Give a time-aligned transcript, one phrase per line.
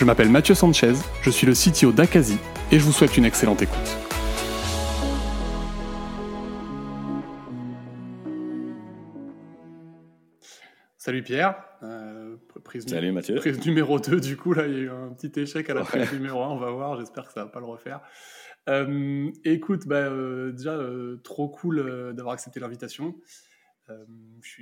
[0.00, 2.38] Je m'appelle Mathieu Sanchez, je suis le CTO d'Akazi
[2.72, 3.76] et je vous souhaite une excellente écoute.
[10.96, 11.62] Salut Pierre.
[11.82, 13.34] Euh, prise Salut Mathieu.
[13.34, 15.82] Prise numéro 2, du coup, là, il y a eu un petit échec à la
[15.82, 18.00] prise numéro 1, on va voir, j'espère que ça va pas le refaire.
[18.70, 20.78] Euh, écoute, bah, euh, déjà,
[21.22, 23.16] trop cool d'avoir accepté l'invitation.
[23.90, 24.04] Euh,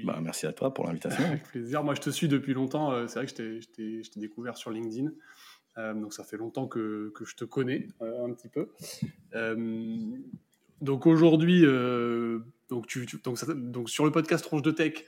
[0.04, 1.24] bah, merci à toi pour l'invitation.
[1.24, 1.84] Avec plaisir.
[1.84, 2.92] Moi, je te suis depuis longtemps.
[2.92, 5.10] Euh, c'est vrai que je t'ai découvert sur LinkedIn.
[5.76, 8.68] Euh, donc, ça fait longtemps que, que je te connais un petit peu.
[10.80, 11.62] donc, aujourd'hui,
[12.68, 15.04] donc, tu, donc, donc, sur le podcast Tronche de Tech,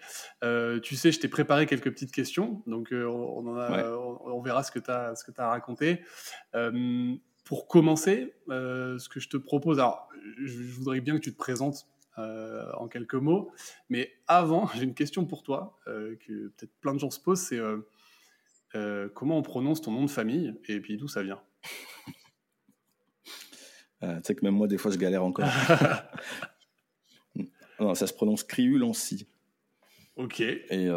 [0.83, 2.63] tu sais, je t'ai préparé quelques petites questions.
[2.67, 6.03] Donc, on, en a, on, verra ce que tu as, ce que as raconté.
[7.45, 10.09] pour commencer, ce que je te propose, alors,
[10.45, 11.89] je voudrais bien que tu te présentes
[12.21, 13.51] euh, en quelques mots.
[13.89, 17.41] Mais avant, j'ai une question pour toi, euh, que peut-être plein de gens se posent,
[17.41, 17.61] c'est
[18.75, 21.41] euh, comment on prononce ton nom de famille et puis d'où ça vient?
[24.03, 25.45] Tu sais que même moi, des fois, je galère encore.
[27.81, 29.27] non, ça se prononce Criulancy.
[30.17, 30.41] Ok.
[30.41, 30.89] Et,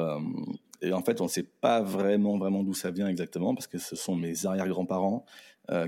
[0.81, 3.77] et, en fait, on ne sait pas vraiment, vraiment d'où ça vient exactement, parce que
[3.77, 5.25] ce sont mes arrière-grands-parents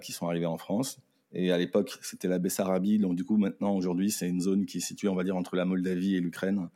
[0.02, 1.00] qui sont arrivés en France.
[1.36, 2.98] Et à l'époque, c'était la Bessarabie.
[2.98, 5.58] Donc, du coup, maintenant, aujourd'hui, c'est une zone qui est située, on va dire, entre
[5.58, 6.70] la Moldavie et l'Ukraine.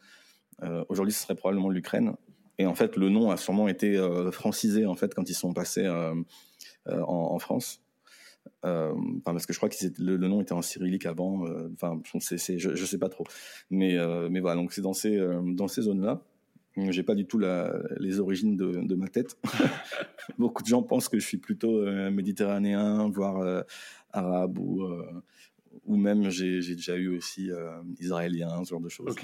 [0.64, 2.14] Euh, aujourd'hui, ce serait probablement l'Ukraine.
[2.58, 5.54] Et en fait, le nom a sûrement été euh, francisé, en fait, quand ils sont
[5.54, 6.14] passés euh,
[6.86, 7.82] en, France.
[8.62, 11.45] parce que je crois que le, nom était en cyrillique avant.
[11.73, 13.23] Enfin, je ne sais pas trop.
[13.70, 13.98] Mais,
[14.42, 15.17] voilà, donc c'est dans ces,
[15.54, 16.22] dans ces zones-là.
[16.89, 17.39] J'ai pas du tout
[17.98, 19.38] les origines de ma tête.
[20.38, 23.64] Beaucoup de gens pensent que je suis plutôt méditerranéen, voire
[24.11, 25.23] arabe ou, euh,
[25.86, 29.15] ou même j'ai déjà eu aussi euh, israélien, ce genre de choses.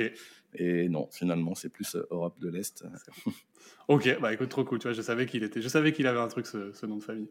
[0.58, 2.86] Et non, finalement, c'est plus euh, Europe de l'Est.
[3.88, 4.80] ok, bah écoute, trop cool.
[4.80, 7.04] Tu vois, je savais qu'il était, je savais qu'il avait un truc, ce, nom de
[7.04, 7.30] famille.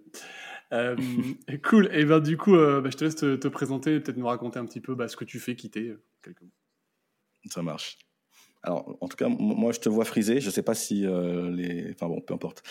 [1.65, 1.88] cool.
[1.92, 4.81] Et ben du coup, bah, je te laisse te, présenter, peut-être nous raconter un petit
[4.81, 6.50] peu bah, ce que tu fais, quitter quelques mots.
[7.50, 7.98] Ça marche.
[8.62, 10.41] Alors, en tout cas, moi, je te vois frisé.
[10.41, 11.91] Je ne sais pas si les.
[11.92, 12.62] Enfin bon, peu importe.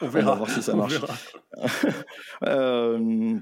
[0.00, 0.32] On verra.
[0.32, 1.00] On va voir si ça marche.
[2.42, 3.38] euh,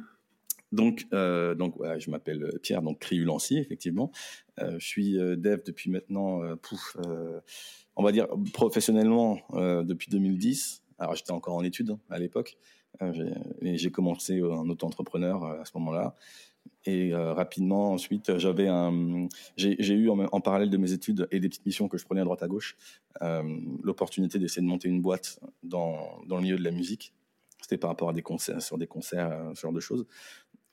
[0.74, 1.54] donc, euh,
[1.98, 4.10] je m'appelle euh, Pierre, donc Criulancy, effectivement.
[4.60, 6.42] Euh, je suis dev depuis maintenant,
[7.96, 10.82] on va dire professionnellement depuis 2010.
[10.98, 12.56] Alors, j'étais encore en études hein, à l'époque.
[13.62, 16.16] j'ai commencé en auto-entrepreneur à ce moment-là.
[16.86, 21.98] Et rapidement, ensuite, j'ai eu en, parallèle de mes études et des petites missions que
[21.98, 22.76] je prenais à droite à gauche,
[23.82, 27.12] l'opportunité d'essayer de monter une boîte dans, dans le milieu de la musique.
[27.60, 30.06] C'était par rapport à des concerts, sur des concerts, ce genre de choses.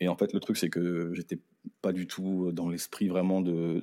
[0.02, 1.40] Et en fait, le truc, c'est que j'étais
[1.82, 3.80] pas du tout dans l'esprit vraiment de,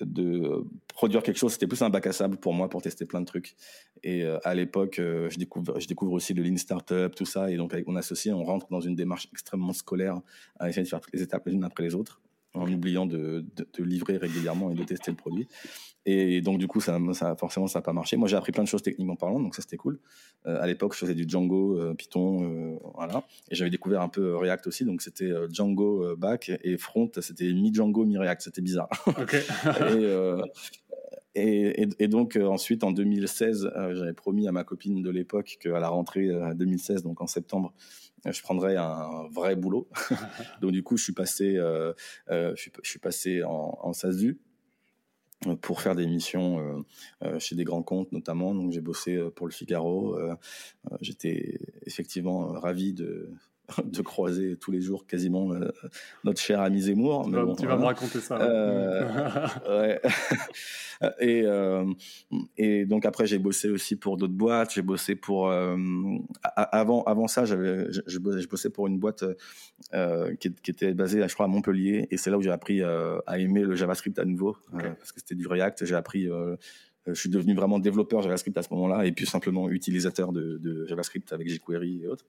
[0.00, 1.52] de, produire quelque chose.
[1.52, 3.56] C'était plus un bac à sable pour moi pour tester plein de trucs.
[4.04, 7.50] Et euh, à l'époque, euh, je, découvre, je découvre aussi le Lean Startup, tout ça.
[7.50, 10.20] Et donc, avec mon associé, on rentre dans une démarche extrêmement scolaire
[10.60, 12.20] à essayer de faire toutes les étapes les unes après les autres
[12.58, 15.48] en oubliant de, de, livrer régulièrement et de tester le produit.
[16.10, 18.16] Et donc, du coup, ça, ça forcément, ça n'a pas marché.
[18.16, 20.00] Moi, j'ai appris plein de choses techniquement parlant, donc ça, c'était cool.
[20.46, 23.24] Euh, à l'époque, je faisais du Django, euh, Python, euh, voilà.
[23.50, 28.06] Et j'avais découvert un peu React aussi, donc c'était Django back et front, c'était mi-Django,
[28.06, 28.40] mi-React.
[28.40, 28.88] C'était bizarre.
[31.34, 35.78] et, et, et, donc, ensuite, en 2016, j'avais promis à ma copine de l'époque qu'à
[35.78, 37.74] la rentrée 2016, donc en septembre,
[38.24, 39.88] je prendrais un vrai boulot.
[40.60, 41.92] Donc du coup, je suis passé, euh,
[42.30, 44.38] euh, je, suis, passé en, en SASU
[45.46, 46.84] euh, pour faire des missions
[47.38, 48.54] chez des grands comptes notamment.
[48.54, 50.18] Donc j'ai bossé pour le Figaro.
[51.00, 53.30] J'étais effectivement ravi de
[53.84, 55.70] de croiser tous les jours quasiment euh,
[56.24, 57.24] notre cher ami Zemmour.
[57.26, 58.40] Tu, vas, tu vas me raconter ça.
[58.40, 59.98] Euh,
[61.20, 61.84] et, euh,
[62.56, 64.72] et donc après j'ai bossé aussi pour d'autres boîtes.
[64.72, 69.24] J'ai bossé pour avant avant ça j'avais je, bossais pour une boîte
[70.40, 73.38] qui, qui, était basée je crois à Montpellier et c'est là où j'ai appris à
[73.38, 75.84] aimer le JavaScript à nouveau parce que c'était du React.
[75.84, 76.26] J'ai appris
[77.06, 80.86] je suis devenu vraiment développeur JavaScript à ce moment-là et puis simplement utilisateur de, de
[80.86, 82.24] JavaScript avec jQuery et autres.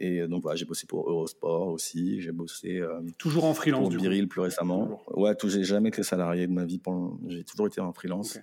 [0.00, 4.00] Et donc voilà, j'ai bossé pour Eurosport aussi, j'ai bossé euh, toujours en freelance pour
[4.00, 5.02] Biril plus récemment.
[5.08, 6.80] Ouais, tout, j'ai jamais été salarié de ma vie.
[7.26, 8.38] J'ai toujours été en freelance.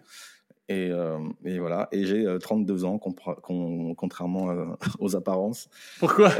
[0.67, 1.87] Et, euh, et, voilà.
[1.91, 5.69] Et j'ai 32 ans, contrairement aux apparences.
[5.99, 6.31] Pourquoi?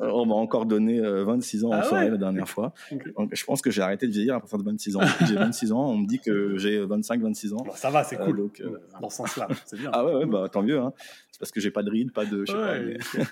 [0.00, 2.72] On m'a encore donné 26 ans en ah soirée la dernière fois.
[3.16, 5.00] Donc, je pense que j'ai arrêté de vieillir à partir de 26 ans.
[5.26, 7.64] J'ai 26 ans, on me dit que j'ai 25-26 ans.
[7.74, 8.36] ça va, c'est cool.
[8.36, 8.62] Donc,
[9.00, 9.90] Dans ce sens-là, c'est bien.
[9.92, 10.80] Ah ouais, ouais bah, tant mieux.
[10.80, 10.92] Hein.
[11.30, 12.44] C'est parce que j'ai pas de ride, pas de.
[12.46, 13.24] Je sais pas,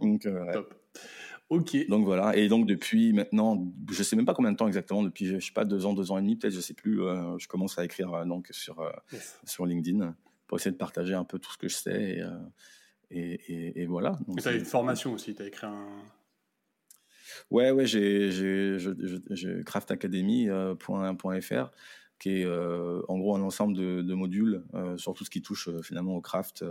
[0.02, 0.74] donc, Top.
[1.48, 1.76] Ok.
[1.88, 2.36] Donc voilà.
[2.36, 5.02] Et donc depuis maintenant, je sais même pas combien de temps exactement.
[5.02, 7.02] Depuis je sais pas deux ans, deux ans et demi peut-être, je sais plus.
[7.02, 8.90] Euh, je commence à écrire euh, donc sur euh,
[9.44, 10.16] sur LinkedIn
[10.46, 12.24] pour essayer de partager un peu tout ce que je sais et
[13.08, 14.18] et, et, voilà.
[14.26, 15.36] Donc tu as une formation aussi.
[15.36, 15.86] Tu as écrit un.
[17.50, 21.70] Ouais ouais j'ai j'ai craftacademy.fr
[22.18, 25.42] qui est euh, en gros un ensemble de, de modules euh, sur tout ce qui
[25.42, 26.64] touche euh, finalement au craft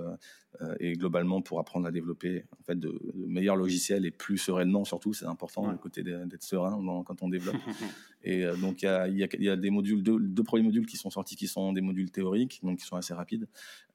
[0.79, 5.13] et globalement pour apprendre à développer en fait de, meilleurs logiciels et plus sereinement surtout
[5.13, 7.57] c'est important le côté d'être serein quand on développe.
[8.27, 10.87] Et donc il y a, y, a, y a, des modules deux, deux, premiers modules
[10.87, 13.47] qui sont sortis qui sont des modules théoriques donc qui sont assez rapides.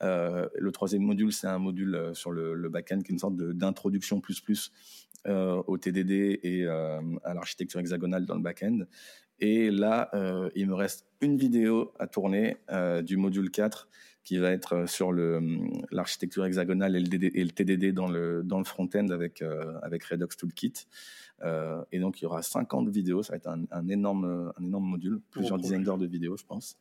[0.02, 4.20] Le troisième module c'est un module sur le, le back-end qui est une sorte d'introduction
[4.20, 4.70] plus plus
[5.26, 8.80] au TDD et à l'architecture hexagonale dans le back-end
[9.40, 13.88] et là, euh, il me reste une vidéo à tourner euh, du module 4
[14.22, 15.12] qui va être euh, sur
[15.90, 19.42] l'architecture hexagonale et le, et le, TDD dans le, dans le front-end avec,
[19.82, 20.86] avec Redux Toolkit.
[21.90, 23.22] et donc, il y aura 50 vidéos.
[23.22, 26.76] Ça va être un, énorme, un énorme module, plusieurs dizaines d'heures de vidéos, je pense.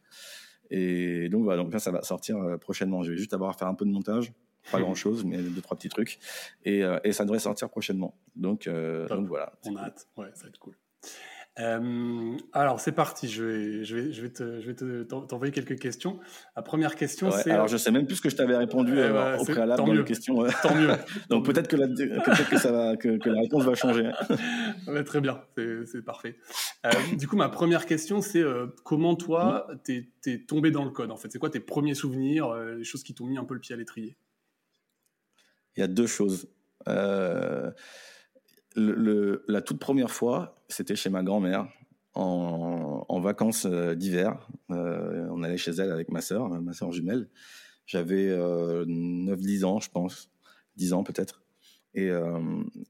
[0.70, 3.04] Et donc, voilà, donc là, ça va sortir prochainement.
[3.04, 4.34] Je vais juste avoir à faire un peu de montage
[4.72, 6.20] pas grand chose, mais deux, trois petits trucs.
[6.66, 8.14] Et, et ça devrait sortir prochainement.
[8.36, 9.54] Donc, donc voilà.
[9.66, 10.08] On a hâte.
[10.18, 10.76] Ouais, ça va être cool.
[11.60, 15.78] Euh, alors c'est parti, je vais, je vais, je vais, te, je vais t'envoyer quelques
[15.78, 16.20] questions.
[16.56, 17.52] La première question, c'est.
[17.52, 20.04] Alors je sais même plus ce que je t'avais répondu euh, au préalable dans les
[20.04, 20.46] questions.
[20.64, 20.90] Tant mieux.
[21.30, 24.10] Donc peut-être que, la, peut que, ça va, que, que, la réponse va changer.
[25.06, 25.42] très bien,
[25.86, 26.38] c'est, parfait.
[26.86, 28.44] Euh, du coup, ma première question, c'est
[28.84, 29.78] comment toi, mm.
[29.84, 33.04] t'es, es tombé dans le code En fait, c'est quoi tes premiers souvenirs, les choses
[33.04, 34.16] qui t'ont mis un peu le pied à l'étrier?
[35.76, 36.48] Il y a deux choses.
[36.88, 37.72] Euh,
[38.76, 41.68] le, la toute première fois, c'était chez ma grand-mère
[42.14, 44.48] en, en, vacances euh, d'hiver.
[44.72, 47.30] Euh, on allait chez elle avec ma sœur, ma sœur jumelle.
[47.86, 50.30] J'avais euh, 9-10 ans, je pense.
[50.78, 51.42] 10 ans peut-être.
[51.96, 52.40] Et, euh,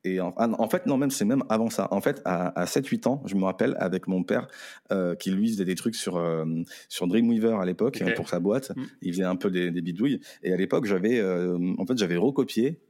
[0.04, 1.88] et en, ah, en, fait, non, même c'est même avant ça.
[1.92, 4.48] En fait, à, à 7-8 ans, je me rappelle avec mon père
[4.92, 6.46] euh, qui lui faisait des trucs sur euh,
[6.90, 8.76] sur Dreamweaver à l'époque pour sa boîte.
[8.76, 8.84] Mm.
[9.02, 10.20] Il faisait un peu des, des bidouilles.
[10.44, 12.82] Et à l'époque, j'avais en fait j'avais recopié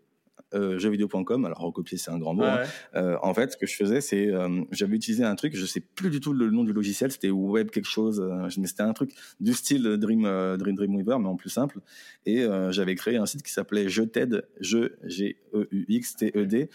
[0.54, 1.46] jeuxvideo.com.
[1.46, 2.44] Alors recopier c'est un grand mot.
[2.44, 2.64] Hein.
[2.96, 5.80] Euh, en fait, ce que je faisais, c'est euh, j'avais utilisé un truc, je sais
[5.80, 8.94] plus du tout le nom du logiciel, c'était web quelque chose, euh, mais c'était un
[8.94, 10.24] truc du style Dream,
[10.58, 11.80] Dream Dreamweaver, mais en plus simple.
[12.26, 16.32] Et j'avais créé un site qui s'appelait Je t'aide, je G E U X T
[16.36, 16.70] E D.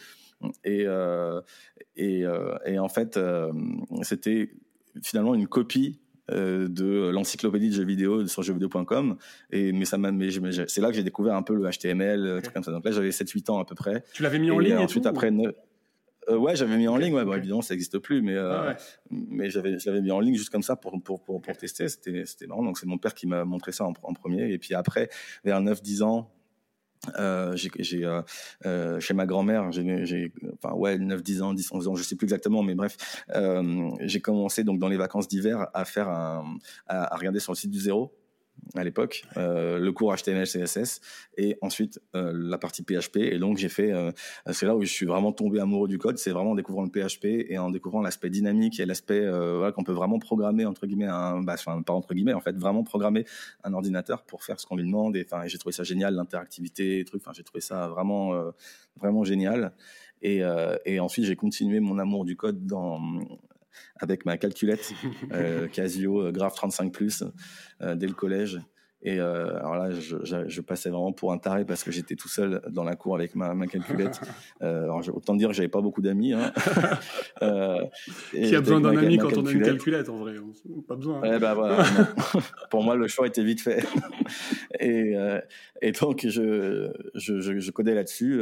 [0.65, 0.87] Et
[1.97, 2.25] et,
[2.67, 3.19] et en fait,
[4.03, 4.51] c'était
[5.03, 6.01] finalement une copie
[6.31, 9.17] euh, de l'encyclopédie de jeux vidéo sur jeuxvideo.com
[9.51, 12.41] et mais ça m'a mais, c'est là que j'ai découvert un peu le HTML euh,
[12.53, 12.71] comme ça.
[12.71, 14.05] Donc là j'avais 7 8 ans à peu près.
[14.15, 17.27] Tu l'avais mis en ligne et ensuite après euh, ouais j'avais mis en ligne ouais.
[17.27, 18.75] Bon, évidemment ça n'existe plus mais ah
[19.11, 21.89] mais j'avais je l'avais mis en ligne juste comme ça pour pour pour, pour tester.
[21.89, 22.65] C'était c'était marrant.
[22.65, 24.51] Donc c'est mon père qui m'a montré ça en, en, premier.
[24.51, 25.11] Et puis après
[25.45, 26.34] vers 9 10 ans
[27.19, 28.23] euh, j'ai euh,
[28.67, 32.17] euh, chez ma grand-mère, j'ai enfin ouais 9 10 ans, 10 11 ans, je sais
[32.17, 32.97] plus exactement mais bref,
[33.35, 36.57] euh, j'ai commencé donc dans les vacances d'hiver à faire un
[36.87, 38.13] à, à, regarder sur le site du zéro
[38.75, 41.01] à l'époque, euh, le cours HTML, CSS,
[41.37, 43.17] et ensuite euh, la partie PHP.
[43.17, 44.11] Et donc j'ai fait, euh,
[44.51, 46.91] c'est là où je suis vraiment tombé amoureux du code, c'est vraiment en découvrant le
[46.91, 51.07] PHP et en découvrant l'aspect dynamique et l'aspect voilà, qu'on peut vraiment programmer entre guillemets,
[51.07, 53.25] un, bah, enfin pas entre guillemets, en fait vraiment programmer
[53.65, 55.17] un ordinateur pour faire ce qu'on lui demande.
[55.17, 57.23] Et enfin j'ai trouvé ça génial, l'interactivité, trucs.
[57.23, 58.33] Enfin j'ai trouvé ça vraiment
[58.97, 59.73] vraiment génial.
[60.23, 60.43] Et,
[60.87, 63.01] et ensuite j'ai continué mon amour du code dans
[64.01, 64.93] avec ma calculette
[65.33, 67.25] euh, Casio euh, Graph 35 Plus
[67.81, 68.61] euh, dès le collège.
[69.07, 72.17] Et euh, alors là, je, je, je, passais vraiment pour un taré parce que j'étais
[72.17, 74.21] tout seul dans la cour avec ma, ma calculette.
[74.63, 76.33] Euh, alors autant dire que j'avais pas beaucoup d'amis.
[76.33, 76.53] Hein.
[77.43, 77.85] euh,
[78.31, 80.35] Qui a besoin d'un ami quand on a une calculette en vrai
[80.87, 81.23] Pas besoin.
[81.23, 81.39] Hein.
[81.39, 81.85] Ben voilà.
[82.71, 83.85] pour moi, le choix était vite fait.
[84.81, 85.15] et,
[85.83, 88.41] et donc je, je, codais là-dessus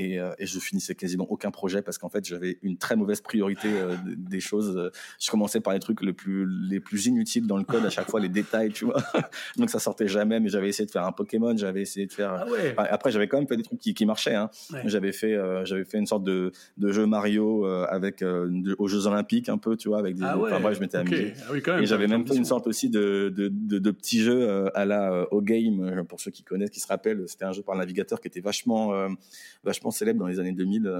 [0.00, 3.20] et, euh, et, je finissais quasiment aucun projet parce qu'en fait j'avais une très mauvaise
[3.20, 3.68] priorité
[4.16, 4.90] des choses.
[5.20, 8.10] Je commençais par les trucs les plus les plus inutiles dans le code à chaque
[8.10, 9.02] fois les détails, tu vois
[9.56, 10.40] donc ça sortait jamais.
[10.40, 12.46] Mais j'avais essayé de faire un Pokémon, j'avais essayé de faire.
[12.78, 14.34] Ah après, j'avais quand même fait des trucs qui, qui marchaient.
[14.34, 14.50] Hein.
[14.84, 18.88] J'avais fait, euh, j'avais fait une sorte de, de jeu Mario euh, avec euh, aux
[18.88, 20.24] Jeux Olympiques un peu, tu vois, avec des.
[20.24, 20.50] Ah ouais.
[20.50, 21.34] Enfin bref, je m'étais amusé.
[21.42, 23.90] Ah oui, quand même, et j'avais même fait une sorte aussi de de, de, de
[23.90, 27.52] petits jeux à la au game pour ceux qui connaissent, qui se rappellent, c'était un
[27.52, 28.92] jeu par navigateur qui était vachement
[29.64, 30.92] vachement célèbre dans les années 2000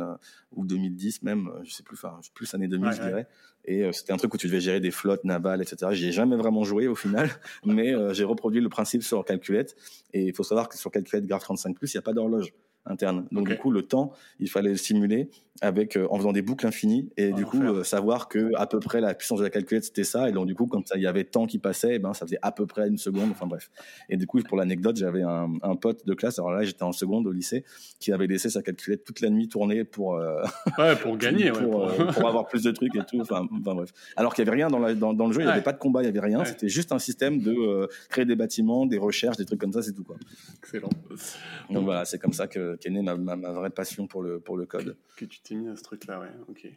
[0.52, 3.28] ou 2010 même, je sais plus, enfin plus années 2000 je dirais.
[3.66, 5.92] Et c'était un truc où tu devais gérer des flottes navales, etc.
[5.92, 7.28] J'y ai jamais vraiment joué au final,
[7.64, 9.76] mais j'ai reproduit le principe sur calculette.
[10.12, 12.52] Et il faut savoir que sur calculette Graph 35+, il n'y a pas d'horloge
[12.86, 13.26] interne.
[13.32, 16.66] Donc du coup, le temps, il fallait le simuler avec euh, en faisant des boucles
[16.66, 19.84] infinies et du coup euh, savoir que à peu près la puissance de la calculette
[19.84, 21.98] c'était ça et donc du coup quand il y avait temps qui passait, et eh
[21.98, 23.30] ben ça faisait à peu près une seconde.
[23.30, 23.70] Enfin bref.
[24.08, 26.38] Et du coup pour l'anecdote, j'avais un, un, pote de classe.
[26.38, 27.64] Alors là, j'étais en seconde au lycée
[27.98, 30.42] qui avait laissé sa calculette toute la nuit tourner pour euh,
[30.78, 33.20] ouais, pour gagner, pour, pour, avoir plus de trucs et tout.
[33.20, 33.92] Enfin, enfin bref.
[34.16, 35.72] Alors qu'il y avait rien dans, la, dans, dans, le jeu, il n'y avait pas
[35.72, 36.44] de combat, il y avait rien.
[36.44, 39.92] C'était juste un système de créer des bâtiments, des recherches, des trucs comme ça, c'est
[39.92, 40.16] tout quoi.
[40.58, 40.90] Excellent.
[41.70, 44.40] Donc voilà, c'est comme ça que qu'est née ma, ma, ma, vraie passion pour le
[44.40, 44.96] pour le code.
[45.16, 46.68] Que tu t'es mis à ce truc-là, ouais ok.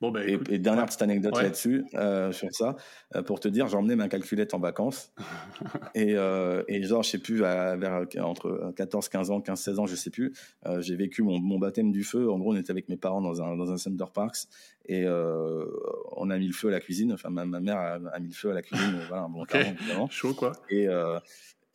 [0.00, 2.76] Bon, ben, et, dernière petite anecdote là-dessus, euh, sur ça,
[3.16, 5.12] euh, pour te dire, j'ai emmené ma calculette en vacances.
[5.96, 9.86] et, euh, et, genre, je sais plus, vers entre 14, 15 ans, 15, 16 ans,
[9.86, 10.34] je sais plus,
[10.78, 12.30] j'ai vécu mon, mon, baptême du feu.
[12.30, 14.46] En gros, on était avec mes parents dans un, dans un Center Parks
[14.86, 17.12] et on a mis le feu à la cuisine.
[17.12, 19.00] Enfin, ma, ma mère a, mis le feu à la cuisine.
[19.08, 19.74] voilà, bon, okay.
[20.10, 20.52] Chaud, quoi.
[20.70, 20.86] Et,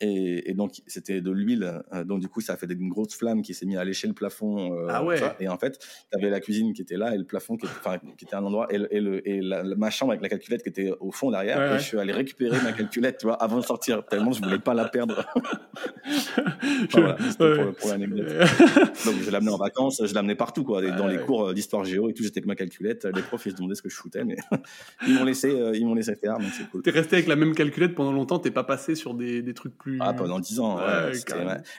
[0.00, 1.82] et, et, donc, c'était de l'huile.
[1.92, 4.08] Euh, donc, du coup, ça a fait une grosse flamme qui s'est mise à lécher
[4.08, 4.74] le plafond.
[4.74, 5.18] Euh, ah ouais.
[5.38, 8.00] Et en fait, tu avais la cuisine qui était là et le plafond qui était,
[8.18, 10.62] qui était à un endroit et, et, le, et la, ma chambre avec la calculette
[10.64, 11.74] qui était au fond derrière.
[11.74, 14.58] et je suis allé récupérer ma calculette, tu vois, avant de sortir, tellement je voulais
[14.58, 15.24] pas la perdre.
[16.90, 18.28] voilà, c'était pour, pour l'anecdote.
[19.06, 20.82] donc, je l'amenais en vacances, je l'amenais partout, quoi.
[20.82, 23.06] Dans les cours euh, d'histoire géo et tout, j'étais avec ma calculette.
[23.14, 24.36] Les profs, ils se demandaient ce que je foutais, mais
[25.06, 26.82] ils m'ont laissé, ils m'ont laissé faire, donc c'est cool.
[26.82, 29.78] T'es resté avec la même calculette pendant longtemps, t'es pas passé sur des, des trucs
[29.84, 29.98] plus.
[30.00, 30.78] Ah, pendant 10 ans.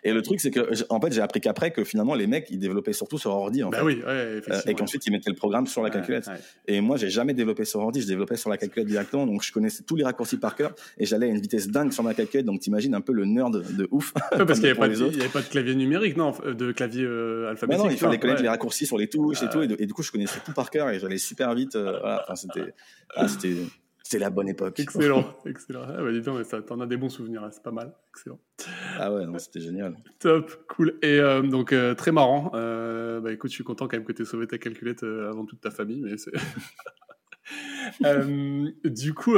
[0.03, 2.59] Et le truc, c'est que, en fait, j'ai appris qu'après que finalement, les mecs, ils
[2.59, 3.63] développaient surtout sur ordi.
[3.63, 3.83] En bah fait.
[3.83, 6.29] oui, euh, et qu'ensuite, ils mettaient le programme sur la calculette.
[6.67, 9.25] Et moi, j'ai jamais développé sur ordi, je développais sur la calculette directement.
[9.25, 12.03] Donc, je connaissais tous les raccourcis par cœur et j'allais à une vitesse dingue sur
[12.03, 12.45] ma calculette.
[12.45, 14.13] Donc, t'imagines un peu le nerd de ouf.
[14.29, 17.85] parce qu'il n'y avait, avait, pas de clavier numérique, non, de clavier euh, alphabétique.
[17.85, 19.61] non, il fallait connaître les raccourcis sur les touches et tout.
[19.61, 21.75] Et, du coup, je connaissais tout par cœur et j'allais super vite.
[21.75, 22.23] Euh, voilà.
[22.23, 22.73] Enfin, c'était,
[23.15, 23.55] ah, c'était,
[24.07, 24.79] c'est la bonne époque.
[24.79, 25.81] Excellent, excellent.
[25.87, 27.91] Ah bah dis donc, ça, t'en as des bons souvenirs, hein, c'est pas mal.
[28.11, 28.39] Excellent.
[28.99, 29.97] Ah ouais, non, c'était génial.
[30.19, 30.99] Top, cool.
[31.01, 32.51] Et euh, donc, euh, très marrant.
[32.53, 35.47] Euh, bah écoute, je suis content quand même que tu aies sauvé ta calculette avant
[35.47, 36.31] toute ta famille, mais c'est...
[38.85, 39.33] du coup,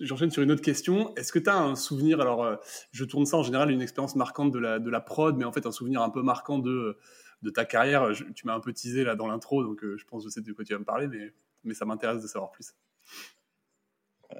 [0.00, 1.14] j'enchaîne sur une autre question.
[1.16, 2.58] Est-ce que tu as un souvenir Alors,
[2.92, 5.52] je tourne ça en général une expérience marquante de la, de la prod, mais en
[5.52, 6.96] fait, un souvenir un peu marquant de,
[7.42, 8.08] de ta carrière?
[8.34, 10.50] tu m'as un peu teasé là dans l'intro, donc je pense que je sais de
[10.54, 11.34] quoi tu vas me parler, mais,
[11.64, 12.72] mais ça m'intéresse de savoir plus.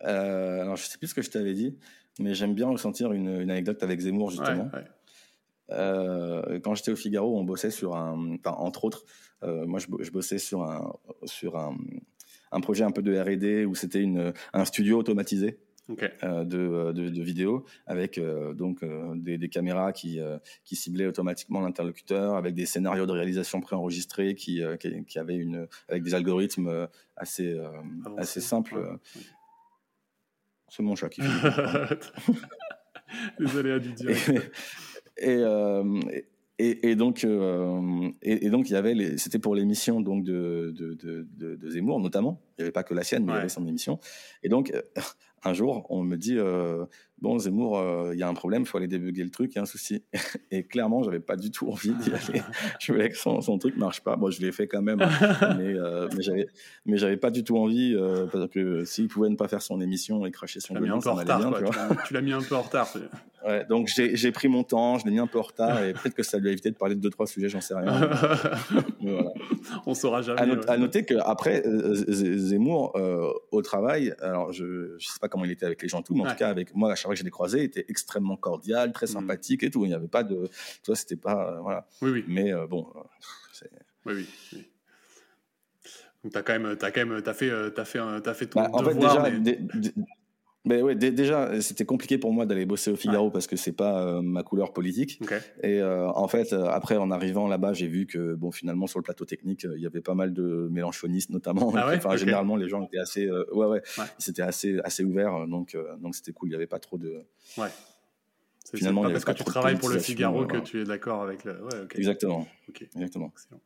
[0.04, 1.76] Euh, alors, je sais plus ce que je t'avais dit,
[2.18, 4.70] mais j'aime bien ressentir une, une, anecdote avec Zemmour, justement.
[5.70, 8.34] Euh, quand j'étais au Figaro, on bossait sur un.
[8.34, 9.04] Enfin, entre autres,
[9.42, 10.92] euh, moi, je, je, bossais sur un,
[11.24, 11.76] sur un,
[12.50, 14.06] un projet un peu de RD où c'était
[14.52, 15.58] un studio automatisé.
[16.22, 18.18] Euh, de, de, de, vidéos avec
[18.54, 18.82] donc
[19.16, 20.20] des, des, caméras qui,
[20.64, 25.66] qui ciblaient automatiquement l'interlocuteur, avec des scénarios de réalisation préenregistrés qui, qui, qui, avaient une
[25.88, 27.60] avec des algorithmes assez
[28.16, 28.98] assez simples.
[30.74, 32.12] C'est mon chat qui fait.
[33.38, 34.30] Les aléas du direct.
[35.18, 36.00] Et, euh,
[36.58, 40.94] et, et, donc, euh, et, donc, il y avait, c'était pour l'émission donc de, de,
[40.94, 42.40] de, de, Zemmour notamment.
[42.56, 44.00] Il n'y avait pas que la sienne, mais il y avait son émission.
[44.42, 44.72] Et donc,
[45.44, 46.84] un jour, on me dit, euh,
[47.20, 49.56] bon, Zemmour, euh, il y a un problème, il faut aller débugger le truc, il
[49.56, 50.04] y a un souci.
[50.50, 52.42] Et clairement, j'avais pas du tout envie d'y aller.
[52.80, 54.16] je voulais que son, son truc marche pas.
[54.16, 54.98] Bon, je l'ai fait quand même,
[55.58, 56.08] mais, euh,
[56.86, 59.80] mais j'avais, pas du tout envie, euh, parce que s'il pouvait ne pas faire son
[59.80, 62.88] émission et cracher son ça bien, tu, l'as mis un peu en retard.
[63.46, 66.14] Ouais, donc j'ai pris mon temps, je l'ai mis un peu en retard, et peut-être
[66.14, 67.92] que ça lui a évité de parler de deux, trois sujets, j'en sais rien.
[69.00, 69.32] voilà.
[69.86, 70.40] On saura jamais.
[70.68, 72.94] À, noter qu'après, Zemmour,
[73.50, 76.22] au travail, alors je, je sais pas comment il était avec les gens tout, mais
[76.22, 78.92] en tout cas avec moi, à chaque fois que j'ai croisé, il était extrêmement cordial,
[78.92, 79.10] très mm.
[79.10, 79.84] sympathique et tout.
[79.84, 81.88] Il n'y avait pas de, tu vois, c'était pas, euh, voilà.
[82.00, 82.24] Oui, oui.
[82.28, 83.00] Mais euh, bon, euh,
[84.06, 84.68] oui, oui, oui.
[86.22, 88.70] Donc t'as quand même, as quand même, as fait, as fait, as fait ton bah,
[88.72, 89.26] en devoir.
[89.26, 89.92] Fait, déjà, mais...
[90.64, 94.06] Mais ouais, déjà, c'était compliqué pour moi d'aller bosser au Figaro parce que c'est pas
[94.06, 95.20] euh, ma couleur politique.
[95.62, 99.00] Et euh, en fait, euh, après, en arrivant là-bas, j'ai vu que bon, finalement, sur
[99.00, 101.72] le plateau technique, il y avait pas mal de mélanchonistes, notamment.
[101.76, 103.82] Ah enfin, généralement, les gens étaient assez, ouais, ouais,
[104.18, 105.48] c'était assez, assez ouvert.
[105.48, 106.50] Donc, donc c'était cool.
[106.50, 107.24] Il y avait pas trop de.
[107.58, 107.68] Ouais.
[108.72, 111.60] Finalement, pas parce que tu travailles pour le Figaro que tu es d'accord avec le.
[111.64, 112.46] Ouais, Exactement.
[112.94, 113.32] Exactement.
[113.34, 113.60] Excellent.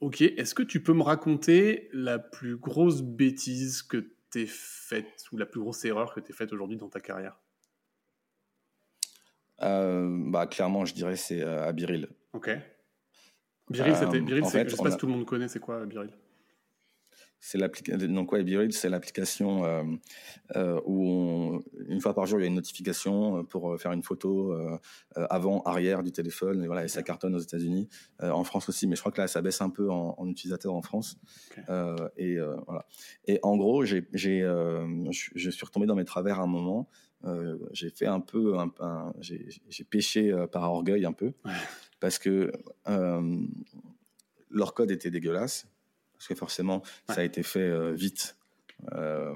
[0.00, 0.22] ok.
[0.22, 5.46] Est-ce que tu peux me raconter la plus grosse bêtise que t'es faite ou la
[5.46, 7.40] plus grosse erreur que tu as faite aujourd'hui dans ta carrière
[9.62, 12.08] euh, bah, Clairement, je dirais c'est euh, à Biril.
[12.32, 12.50] Ok.
[13.70, 16.10] Biril, c'était, euh, Biril je sais pas si tout le monde connaît, c'est quoi Biril
[17.44, 18.08] c'est l'application.
[18.08, 19.82] Donc ouais, BeReal, c'est l'application euh,
[20.56, 24.02] euh, où une fois par jour il y a une notification euh, pour faire une
[24.02, 24.56] photo
[25.14, 26.64] avant, arrière du téléphone.
[26.64, 27.88] Et voilà, et ça cartonne aux États-Unis,
[28.22, 30.72] en France aussi, mais je crois que là ça baisse un peu en, en utilisateur
[30.72, 31.18] en France.
[32.16, 32.86] et voilà.
[33.26, 34.40] Et en gros, j'ai, j'ai,
[35.10, 36.88] je suis retombé dans mes travers à un moment.
[37.72, 41.34] j'ai fait un peu, un, j'ai, j'ai pêché par orgueil un peu,
[42.00, 42.52] parce que
[44.50, 45.68] leur code était dégueulasse
[46.14, 48.36] parce que forcément, ça a été fait euh, vite
[48.92, 49.34] euh,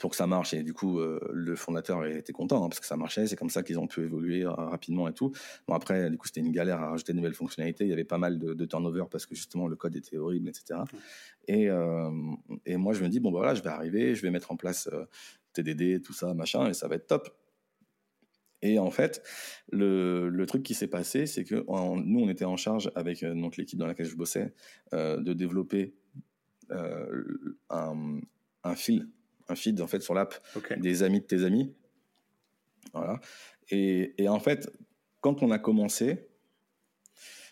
[0.00, 0.54] pour que ça marche.
[0.54, 3.26] Et du coup, euh, le fondateur était content hein, parce que ça marchait.
[3.26, 5.32] C'est comme ça qu'ils ont pu évoluer rapidement et tout.
[5.66, 7.84] Bon, après, du coup, c'était une galère à rajouter de nouvelles fonctionnalités.
[7.84, 10.80] Il y avait pas mal de, turnover parce que justement, le code était horrible, etc.
[11.46, 11.68] Et,
[12.66, 14.56] et moi, je me dis, bon, bah, voilà, je vais arriver, je vais mettre en
[14.56, 14.88] place
[15.54, 17.30] TDD, tout ça, machin, et ça va être top.
[18.62, 19.22] Et en fait,
[19.70, 23.34] le, le truc qui s'est passé, c'est que nous, on était en charge avec euh,
[23.34, 24.52] donc l'équipe dans laquelle je bossais
[24.92, 25.94] euh, de développer
[26.70, 28.20] euh, un,
[28.64, 29.08] un fil,
[29.48, 30.34] un feed en fait sur l'app
[30.76, 31.72] des amis de tes amis.
[32.92, 33.20] Voilà.
[33.70, 34.70] Et, et en fait,
[35.20, 36.27] quand on a commencé,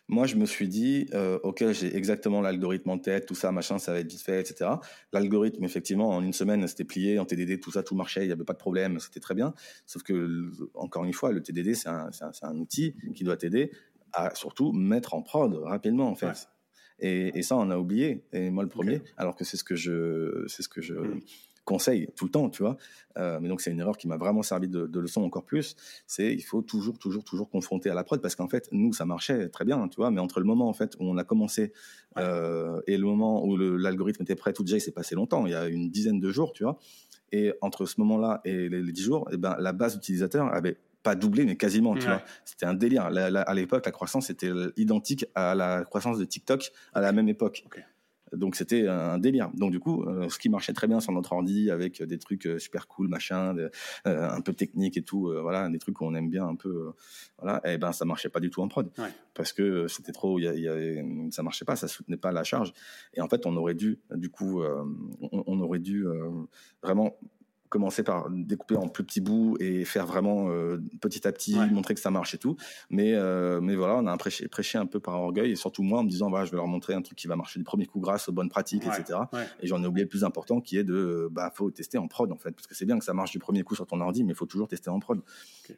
[0.09, 3.79] moi, je me suis dit, euh, ok, j'ai exactement l'algorithme en tête, tout ça, machin,
[3.79, 4.71] ça va être vite fait, etc.
[5.13, 8.33] L'algorithme, effectivement, en une semaine, c'était plié, en TDD, tout ça, tout marchait, il n'y
[8.33, 9.53] avait pas de problème, c'était très bien.
[9.87, 13.73] Sauf que, encore une fois, le TDD, c'est un, un, un, outil qui doit t'aider
[14.13, 16.49] à surtout mettre en prod rapidement, en fait.
[17.01, 18.25] Et, et, ça, on a oublié.
[18.33, 20.95] Et moi, le premier, alors que c'est ce que je, c'est ce que je,
[21.67, 22.79] hmm conseil tout le temps, tu vois.
[23.19, 25.77] Euh, mais donc c'est une erreur qui m'a vraiment servi de, de, leçon encore plus.
[26.07, 29.05] C'est il faut toujours, toujours, toujours confronter à la prod parce qu'en fait nous ça
[29.05, 30.11] marchait très bien, tu vois.
[30.11, 31.73] Mais entre le moment en fait où on a commencé
[32.17, 35.45] euh, et le moment où l'algorithme était prêt, tout déjà il s'est passé longtemps.
[35.47, 36.79] Il y a une dizaine de jours, tu vois.
[37.33, 40.79] Et entre ce moment-là et les, dix jours, et eh ben la base d'utilisateurs avait
[41.03, 42.23] pas doublé, mais quasiment, tu vois.
[42.45, 43.05] C'était un délire.
[43.05, 47.65] à l'époque, la croissance était identique à la croissance de TikTok à la même époque.
[48.33, 49.51] Donc c'était un délire.
[49.55, 52.47] Donc du coup, euh, ce qui marchait très bien sur notre ordi avec des trucs
[52.47, 53.69] euh, super cool, machin, euh,
[54.05, 56.93] un peu technique et tout, voilà, des trucs qu'on aime bien un peu,
[57.41, 58.91] voilà, et eh ben ça marchait pas du tout en prod
[59.35, 62.73] parce que c'était trop, y y ça marchait pas, ça soutenait pas la charge.
[63.15, 66.05] Et en fait, on aurait dû, du coup, on, on, aurait dû
[66.83, 67.17] vraiment
[67.77, 71.95] commencer par découper en plus petits bouts et faire vraiment euh, petit à petit, montrer
[71.95, 72.57] que ça marche et tout.
[72.89, 75.99] Mais, euh, mais voilà, on a prêché, prêché un peu par orgueil et surtout moi
[76.01, 77.85] en me disant, voilà, je vais leur montrer un truc qui va marcher du premier
[77.85, 79.19] coup grâce aux bonnes pratiques, etc.
[79.61, 82.33] Et j'en ai oublié le plus important qui est de, bah, faut tester en prod
[82.33, 84.25] en fait, parce que c'est bien que ça marche du premier coup sur ton ordi,
[84.25, 85.21] mais il faut toujours tester en prod.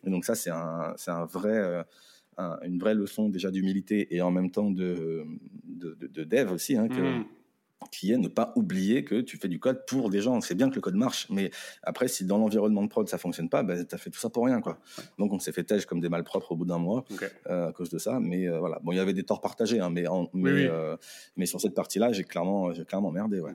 [0.06, 1.84] Et donc ça, c'est un, c'est un vrai,
[2.38, 5.26] euh, une vraie leçon déjà d'humilité et en même temps de,
[5.64, 7.24] de, de, dev aussi, hein, que, mmh
[7.90, 10.40] qui est ne pas oublier que tu fais du code pour des gens.
[10.40, 11.50] C'est bien que le code marche, mais
[11.82, 14.30] après, si dans l'environnement de prod ça fonctionne pas, ben, tu as fait tout ça
[14.30, 14.60] pour rien.
[14.60, 14.78] quoi.
[15.18, 17.04] Donc on s'est fait tège comme des malpropres au bout d'un mois
[17.48, 18.18] euh, à cause de ça.
[18.20, 20.96] Mais euh, voilà, bon, il y avait des torts partagés, hein, mais, mais, euh,
[21.36, 23.40] mais sur cette partie-là, j'ai clairement, j'ai clairement merdé.
[23.40, 23.52] Ouais.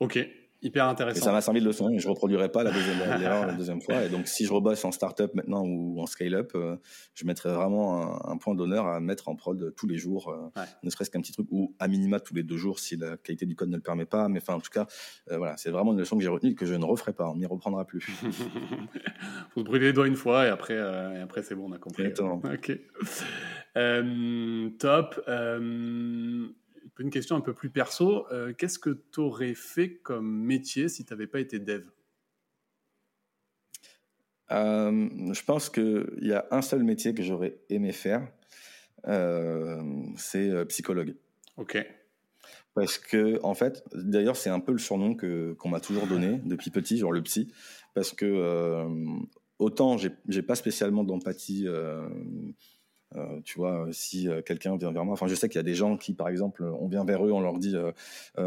[0.00, 0.18] ok.
[0.62, 1.20] Hyper intéressant.
[1.20, 1.90] Et ça m'a servi de leçon.
[1.98, 4.02] Je reproduirai pas la deuxième la deuxième fois.
[4.04, 6.76] Et donc, si je rebosse en startup maintenant ou en scale-up, euh,
[7.14, 10.90] je mettrai vraiment un, point d'honneur à mettre en prod tous les jours, euh, ne
[10.90, 13.54] serait-ce qu'un petit truc ou à minima tous les deux jours si la qualité du
[13.54, 14.28] code ne le permet pas.
[14.28, 14.86] Mais enfin, en tout cas,
[15.30, 17.28] euh, voilà, c'est vraiment une leçon que j'ai retenue que je ne referai pas.
[17.28, 18.00] On n'y reprendra plus.
[19.54, 21.78] Faut se brûler les doigts une fois et après, et après c'est bon, on a
[21.78, 22.04] compris.
[22.04, 22.40] Exactement.
[22.44, 22.78] ok.
[24.78, 25.20] top
[26.98, 28.26] une question un peu plus perso.
[28.32, 31.84] Euh, qu'est-ce que tu aurais fait comme métier si tu n'avais pas été dev?
[34.52, 38.26] Euh, Je pense qu'il y a un seul métier que j'aurais aimé faire,
[39.08, 39.82] euh,
[40.16, 41.16] c'est psychologue.
[41.56, 41.84] Ok.
[42.74, 46.70] Parce que, en fait, d'ailleurs, c'est un peu le surnom qu'on m'a toujours donné depuis
[46.70, 47.52] petit, genre le psy,
[47.94, 48.86] parce que
[49.58, 51.66] autant j'ai pas spécialement d'empathie
[53.14, 55.64] euh, tu vois, si euh, quelqu'un vient vers moi, enfin, je sais qu'il y a
[55.64, 57.74] des gens qui, par exemple, on vient vers eux, on leur dit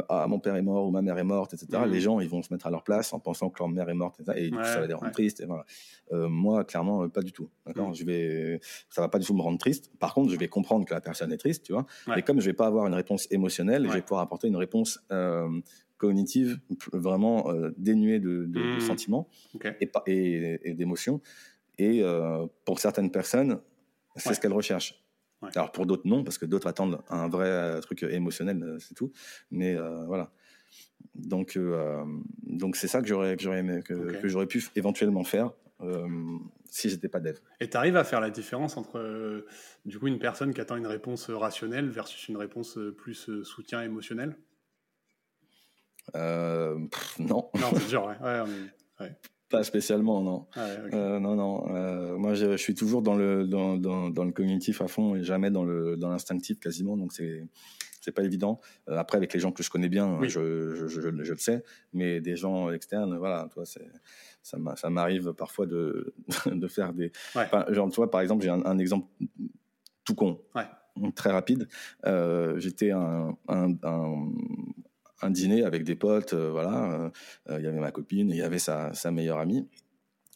[0.10, 1.84] ah mon père est mort ou ma mère est morte, etc.
[1.86, 1.91] Mmh.
[1.91, 3.93] Les gens, ils vont se mettre à leur place en pensant que leur mère est
[3.93, 4.38] morte, etc.
[4.38, 5.39] Et ça va les rendre tristes.
[5.39, 5.65] Et voilà.
[6.12, 7.50] moi, clairement, pas du tout.
[7.65, 7.95] D'accord, mmh.
[7.95, 9.91] je vais, ça va pas du tout me rendre triste.
[10.00, 11.86] Par contre, je vais comprendre que la personne est triste, tu vois.
[12.17, 15.00] Et comme je vais pas avoir une réponse émotionnelle, je vais pouvoir apporter une réponse
[15.98, 16.60] cognitive
[16.93, 18.80] vraiment dénuée de, de, mmh.
[18.82, 19.28] sentiments
[19.80, 21.22] et, et, et d'émotions.
[21.78, 22.04] Et
[22.65, 23.60] pour certaines personnes,
[24.19, 25.03] c'est ce qu'elle recherche.
[25.55, 28.93] Alors pour d'autres non, parce que d'autres attendent un vrai euh, truc émotionnel, euh, c'est
[28.93, 29.12] tout.
[29.51, 30.32] Mais euh, voilà.
[31.15, 31.58] Donc
[32.43, 35.51] donc c'est ça que j'aurais que j'aurais aimé, que, j'aurais pu éventuellement faire
[36.69, 37.38] si j'étais pas dev.
[37.60, 39.45] Et tu arrives à faire la différence entre
[39.86, 44.36] du coup une personne qui attend une réponse rationnelle versus une réponse plus soutien émotionnel?
[46.13, 46.89] Non.
[47.19, 48.41] Non, c'est dur, ouais.
[48.99, 49.12] ouais,
[49.49, 50.47] pas spécialement, non.
[50.55, 51.75] Ah euh, non, non.
[51.75, 55.15] Euh, moi, je, je, suis toujours dans le dans, dans, dans, le cognitif à fond
[55.15, 56.95] et jamais dans le dans l'instinctif quasiment.
[56.95, 57.47] Donc c'est
[57.99, 58.62] c'était pas évident.
[58.88, 62.38] après, avec les gens que je connais bien, je, je, je, le sais, mais des
[62.38, 63.89] gens externes, voilà, toi, c'est
[64.41, 66.13] ça m'arrive parfois de,
[66.45, 67.12] de faire des.
[67.69, 69.07] genre, tu vois, par exemple, j'ai un, exemple
[70.05, 70.39] tout con,
[71.13, 71.67] très rapide.
[72.57, 74.31] J'étais un, un, un,
[75.29, 77.12] dîner avec des potes, voilà.
[77.49, 79.67] Il y avait ma copine il y avait sa, sa meilleure amie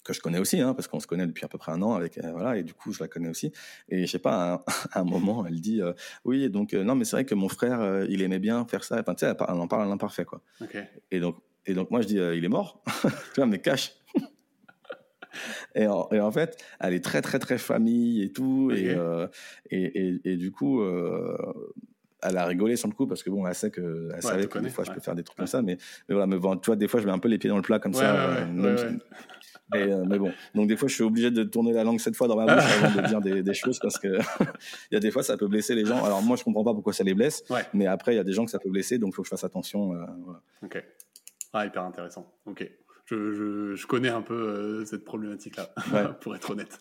[0.03, 1.93] que je connais aussi, hein, parce qu'on se connaît depuis à peu près un an
[1.93, 3.53] avec, voilà, et du coup je la connais aussi.
[3.87, 5.81] Et je sais pas, à un, moment, elle dit,
[6.25, 8.99] oui, donc non, mais c'est vrai que mon frère, il aimait bien faire ça.
[8.99, 10.41] Enfin, tu sais, elle en parle à l'imparfait, quoi.
[11.09, 12.83] Et donc et donc moi je dis euh, il est mort,
[13.33, 13.93] tu vois mais cache.
[15.75, 19.27] et, en, et, en, fait elle est très très très famille et tout euh,
[19.69, 21.37] et, et, et, du coup euh,
[22.23, 24.59] elle a rigolé sur le coup parce que bon elle sait que elle savait que
[24.59, 26.75] des fois je peux faire des trucs comme ça mais, mais voilà mais tu vois
[26.75, 28.75] des fois je mets un peu les pieds dans le plat comme ça mais,
[30.05, 32.35] mais, bon, donc des fois, je suis obligé de tourner la langue cette fois dans
[32.35, 34.07] ma bouche avant de dire des, des choses parce que
[34.91, 36.03] il y a des fois, ça peut blesser les gens.
[36.03, 38.33] Alors moi, je comprends pas pourquoi ça les blesse, mais après, il y a des
[38.33, 39.87] gens que ça peut blesser, donc il faut que je fasse attention.
[39.87, 40.41] voilà.
[40.63, 40.83] Ok.
[41.53, 42.31] Ah, hyper intéressant.
[42.45, 42.69] Ok.
[43.05, 45.73] Je, je, je connais un peu euh, cette problématique-là,
[46.21, 46.79] pour être honnête.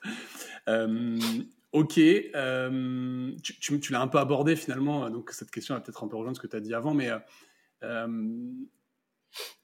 [1.74, 1.98] Euh, ok.
[1.98, 6.08] Euh, tu, tu, tu l'as un peu abordé finalement, donc cette question va peut-être un
[6.08, 7.11] peu rejoindre ce que tu as dit avant, mais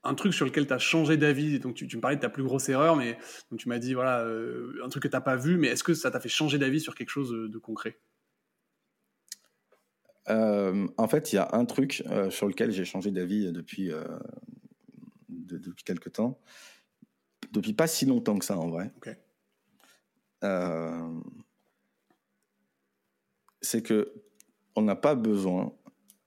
[0.02, 2.30] un truc sur lequel tu as changé d'avis, donc tu, tu, me parlais de ta
[2.30, 3.18] plus grosse erreur, mais
[3.50, 4.26] donc tu m'as dit, voilà,
[4.82, 6.80] un truc que tu n'as pas vu, mais est-ce que ça t'a fait changer d'avis
[6.80, 7.98] sur quelque chose de, concret?
[10.26, 13.92] En fait, il y a un truc sur lequel j'ai changé d'avis depuis,
[15.28, 16.40] depuis quelques temps.
[17.52, 18.92] Depuis pas si longtemps que ça, en vrai.
[20.44, 21.20] Euh,
[23.60, 24.12] c'est que
[24.76, 25.72] on n'a pas besoin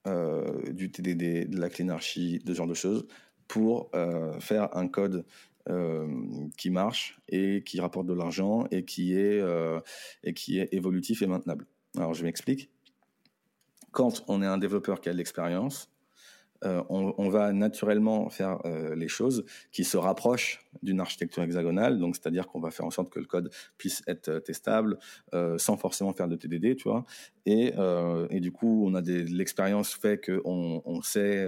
[0.07, 3.07] euh, du TDD, de la cleanarchie, de ce genre de choses,
[3.47, 5.25] pour euh, faire un code
[6.57, 9.39] qui marche et qui rapporte de l'argent et qui est
[10.23, 11.67] et qui est évolutif et maintenable.
[11.95, 12.71] Alors je m'explique.
[13.91, 15.90] Quand on est un développeur qui a de l'expérience,
[16.63, 22.15] euh, on, va naturellement faire euh, les choses qui se rapprochent d'une architecture hexagonale, donc
[22.15, 24.99] c'est-à-dire qu'on va faire en sorte que le code puisse être euh, testable
[25.57, 27.05] sans forcément faire de TDD, tu vois.
[27.45, 27.71] Et,
[28.39, 31.47] du coup, on a de l'expérience fait qu'on on sait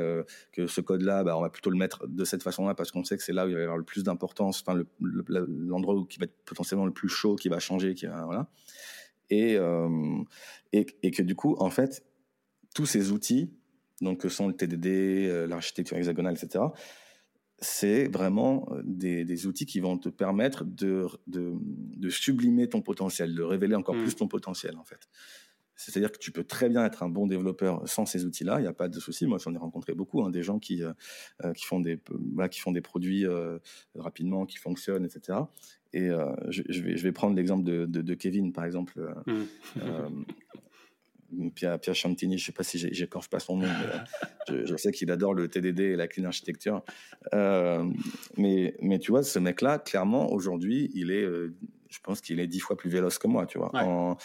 [0.52, 3.18] que ce code-là, bah, on va plutôt le mettre de cette façon-là parce qu'on sait
[3.18, 4.82] que c'est là où il va y avoir le plus d'importance, enfin
[5.40, 8.48] l'endroit qui va être potentiellement le plus chaud, qui va changer, qui va, voilà.
[9.30, 9.58] Et,
[10.74, 12.04] et, et que du coup, en fait,
[12.74, 13.52] tous ces outils
[14.04, 16.66] donc que sont le TDD, euh, l'architecture hexagonale, etc.
[17.60, 23.42] C'est vraiment euh, des, outils qui vont te permettre de, de, sublimer ton potentiel, de
[23.42, 24.04] révéler encore mmh.
[24.04, 25.08] plus ton potentiel, en fait.
[25.76, 28.68] C'est-à-dire que tu peux très bien être un bon développeur sans ces outils-là, il n'y
[28.68, 29.26] a pas de souci.
[29.26, 32.00] Moi, j'en ai rencontré beaucoup, hein, des gens qui, euh, qui, font des,
[32.52, 33.26] qui font des produits
[33.96, 35.40] rapidement, qui fonctionnent, etc.
[35.94, 36.10] Et
[36.50, 39.16] je, vais, je vais prendre l'exemple de, de, Kevin, par exemple.
[39.26, 39.44] Mmh.
[41.56, 44.92] Pierre, Pierre Chantini, je sais pas si j'écorche pas son nom, mais euh, je, sais
[44.92, 46.84] qu'il adore le TDD et la clean architecture.
[47.34, 47.90] Euh,
[48.38, 51.56] mais, mais tu vois, ce mec-là, clairement, aujourd'hui, il est, euh,
[51.90, 54.18] je pense qu'il est dix fois plus véloce que moi, tu vois, en,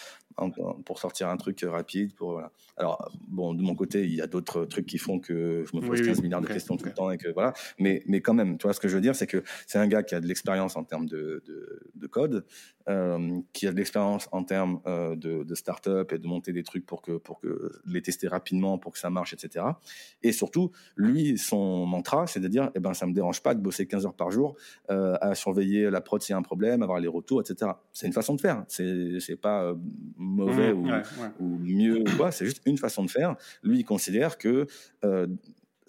[0.85, 2.14] pour sortir un truc rapide.
[2.14, 2.53] Pour, voilà.
[2.77, 5.85] Alors, bon, de mon côté, il y a d'autres trucs qui font que je me
[5.85, 7.11] pose 15 milliards de questions tout le temps.
[7.11, 7.53] Et que, voilà.
[7.79, 9.88] mais, mais quand même, tu vois, ce que je veux dire, c'est que c'est un
[9.88, 12.45] gars qui a de l'expérience en termes de, de, code,
[12.89, 16.63] euh, qui a de l'expérience en termes euh, de, de start-up et de monter des
[16.63, 19.65] trucs pour, que, pour que les tester rapidement, pour que ça marche, etc.
[20.23, 23.61] Et surtout, lui, son mantra, c'est de dire, eh ben, ça me dérange pas de
[23.61, 24.57] bosser 15 heures par jour
[24.91, 27.73] euh, à surveiller la prod s'il y a un problème, avoir les retours, etc.
[27.93, 28.65] C'est une façon de faire.
[28.69, 29.75] C'est, c'est pas
[30.17, 31.03] mauvais mmh,
[31.41, 33.37] ou, mieux ou C'est juste une façon de faire.
[33.63, 34.67] Lui, il considère que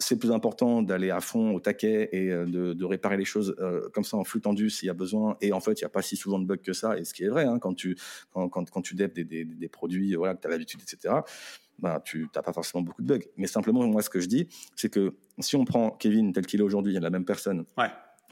[0.00, 3.88] c'est plus important d'aller à fond au taquet et euh, de, réparer les choses euh,
[3.92, 5.36] comme ça en flux tendu s'il y a besoin.
[5.40, 6.98] Et en fait, il n'y a pas si souvent de bugs que ça.
[6.98, 7.96] Et ce qui est vrai, hein, quand tu
[8.32, 11.14] quand, quand, tu devs des, des, produits voilà, que tu as l'habitude, etc.,
[11.78, 13.24] bah, tu n'as pas forcément beaucoup de bugs.
[13.36, 16.60] Mais simplement, moi, ce que je dis, c'est que si on prend Kevin tel qu'il
[16.60, 17.64] est aujourd'hui, la même personne,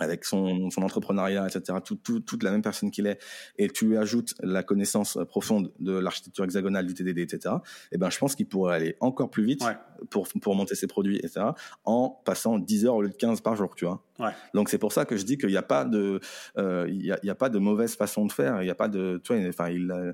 [0.01, 3.19] avec son, son entrepreneuriat, etc., tout, tout, toute la même personne qu'il est,
[3.57, 7.57] et tu lui ajoutes la connaissance profonde de l'architecture hexagonale du TDD, etc.,
[7.93, 9.63] eh ben, je pense qu'il pourrait aller encore plus vite
[10.11, 11.47] pour, pour monter ses produits, etc.,
[11.85, 14.03] en passant 10 heures au lieu de 15 par jour, tu vois.
[14.19, 14.33] Ouais.
[14.53, 16.21] Donc, c'est pour ça que je dis qu'il n'y a pas de,
[16.57, 18.71] euh, il y a, il y a pas de mauvaise façon de faire, il n'y
[18.71, 20.13] a pas de, tu vois, enfin, il l'a,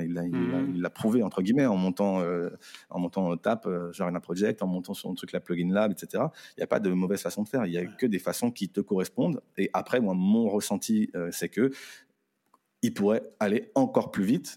[0.00, 2.50] il l'a, il l'a prouvé, entre guillemets, en montant, euh,
[2.90, 6.24] en montant TAP, euh, genre un project, en montant son truc, la plugin lab, etc.
[6.56, 8.50] Il n'y a pas de mauvaise façon de faire, il n'y a que des façons
[8.50, 11.70] qui te correspondent et après, moi, mon ressenti, euh, c'est que
[12.82, 14.56] il pourrait aller encore plus vite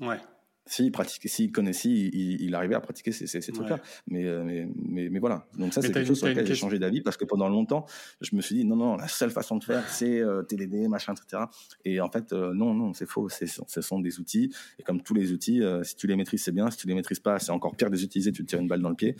[0.68, 3.80] s'il pratiquait, s'il connaissait, il, il, arrivait à pratiquer ces, ces, trucs-là.
[4.08, 5.48] Mais, mais, mais, mais, voilà.
[5.58, 7.86] Donc ça, c'est quelque chose sur lequel j'ai changé d'avis parce que pendant longtemps,
[8.22, 11.14] je me suis dit non, non, la seule façon de faire, c'est euh, TLD, machin,
[11.14, 11.44] etc.
[11.86, 13.30] Et en fait, non, non, c'est faux.
[13.30, 14.54] Ce sont des outils.
[14.80, 16.70] Et comme tous les outils, si tu les maîtrises, c'est bien.
[16.70, 18.32] Si tu les maîtrises pas, c'est encore pire de les utiliser.
[18.32, 19.16] Tu te tires une balle dans le pied.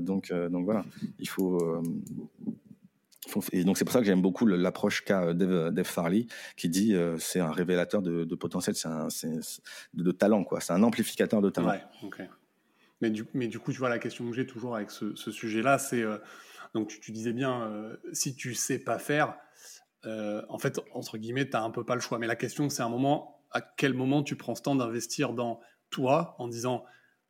[0.00, 0.84] donc, donc voilà.
[1.18, 1.58] Il faut
[3.52, 6.68] et donc c'est pour ça que j'aime beaucoup l'approche qu'a euh, Dave, Dave, Farley, qui
[6.68, 9.08] dit euh, c'est un révélateur de, potentiel, c'est un,
[9.94, 10.60] de, de, talent, quoi.
[10.60, 11.74] C'est un amplificateur de talent.
[13.00, 15.78] Mais du, mais du coup, tu vois, la question que j'ai toujours avec ce, sujet-là,
[15.78, 16.18] c'est euh,
[16.74, 19.36] donc tu, disais bien, euh, si tu sais pas faire,
[20.06, 22.18] euh, en fait, entre guillemets, tu un peu pas le choix.
[22.18, 25.60] Mais la question, c'est un moment, à quel moment tu prends ce temps d'investir dans
[25.90, 26.84] toi en disant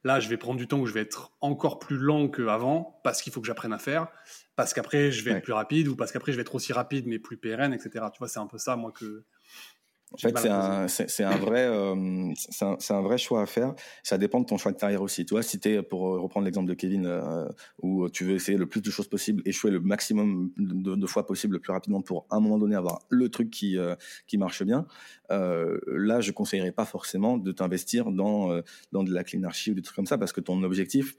[0.05, 3.23] Là, je vais prendre du temps où je vais être encore plus lent qu'avant parce
[3.23, 4.09] qu'il faut que j'apprenne à faire,
[4.55, 7.07] parce qu'après je vais être plus rapide ou parce qu'après je vais être aussi rapide
[7.07, 8.07] mais plus pérenne, etc.
[8.13, 9.25] Tu vois, c'est un peu ça, moi, que,
[10.15, 13.75] en fait, c'est un, c'est, un vrai, euh, c'est, un, un, vrai choix à faire.
[14.03, 15.27] Ça dépend de ton choix de carrière aussi.
[15.27, 17.47] Tu vois, si t'es, pour reprendre l'exemple de Kevin, euh,
[17.83, 21.27] où tu veux essayer le plus de choses possible, échouer le maximum de, de, fois
[21.27, 23.95] possible le plus rapidement pour à un moment donné avoir le truc qui, euh,
[24.27, 24.87] qui marche bien.
[25.31, 29.73] Euh, là, je conseillerais pas forcément de t'investir dans, euh, dans de la clean archive
[29.73, 31.15] ou des trucs comme ça, parce que ton objectif,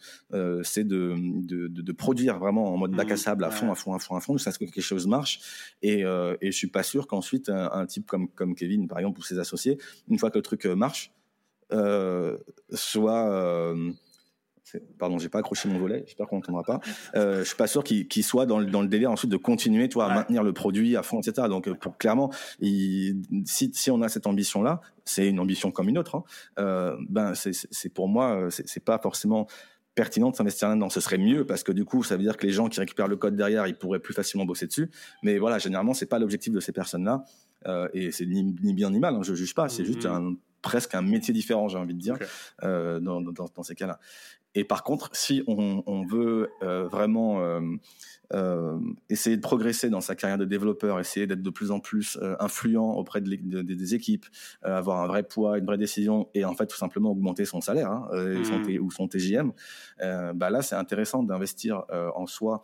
[0.63, 3.93] c'est de, de, de, produire vraiment en mode bac à sable à fond, à fond,
[3.93, 5.39] à fond, à fond, jusqu'à ce que quelque chose marche.
[5.81, 9.15] Et, et je suis pas sûr qu'ensuite un, un type comme, comme Kevin par exemple,
[9.15, 9.78] pour ses associés,
[10.10, 11.12] une fois que le truc euh, marche,
[11.71, 12.38] euh,
[12.71, 13.91] soit euh,
[14.98, 16.80] pardon, j'ai pas accroché mon volet, j'espère qu'on n'entendra pas.
[17.15, 19.89] Euh, je suis pas sûr qu'il soit dans le, dans le délire ensuite de continuer,
[19.89, 21.48] toi, à maintenir le produit à fond, etc.
[21.50, 25.98] Donc, pour, clairement, il, si, si on a cette ambition-là, c'est une ambition comme une
[25.98, 26.15] autre.
[26.15, 26.24] Hein,
[26.60, 29.48] euh, ben, c'est pour moi, c'est pas forcément
[29.93, 30.89] pertinent de s'investir là-dedans.
[30.89, 33.08] Ce serait mieux parce que du coup, ça veut dire que les gens qui récupèrent
[33.08, 34.91] le code derrière, ils pourraient plus facilement bosser dessus.
[35.24, 37.24] Mais voilà, généralement, c'est pas l'objectif de ces personnes-là.
[37.67, 39.69] Euh, et c'est ni, bien ni mal, hein, je juge pas.
[39.69, 40.12] C'est juste mhm.
[40.12, 42.17] un, presque un métier différent, j'ai envie de dire,
[42.63, 43.99] euh, dans, dans, dans, ces cas-là.
[44.58, 47.41] Et par contre, si on, on veut euh, vraiment
[49.10, 52.93] essayer de progresser dans sa carrière de développeur, essayer d'être de plus en plus influent
[52.93, 54.25] auprès de, de, des équipes,
[54.63, 57.91] avoir un vrai poids, une vraie décision, et en fait tout simplement augmenter son salaire
[57.91, 58.08] hein,
[58.45, 58.80] son mmh.
[58.82, 59.51] ou son TJM,
[59.99, 61.84] bah là c'est intéressant d'investir
[62.15, 62.63] en soi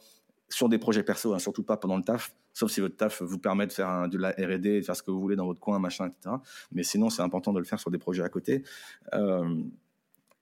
[0.54, 3.40] sur des projets perso, hein, surtout pas pendant le taf, sauf si votre taf vous
[3.40, 5.60] permet de faire un, de la R&D, de faire ce que vous voulez dans votre
[5.60, 6.36] coin, machin, etc.
[6.72, 8.64] Mais sinon, c'est important de le faire sur des projets à côté.
[9.14, 9.64] Euh,